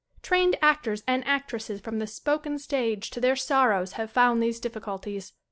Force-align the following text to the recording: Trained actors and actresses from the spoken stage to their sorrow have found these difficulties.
Trained 0.23 0.57
actors 0.63 1.03
and 1.05 1.23
actresses 1.27 1.79
from 1.79 1.99
the 1.99 2.07
spoken 2.07 2.57
stage 2.57 3.11
to 3.11 3.21
their 3.21 3.35
sorrow 3.35 3.85
have 3.85 4.09
found 4.09 4.41
these 4.41 4.59
difficulties. 4.59 5.33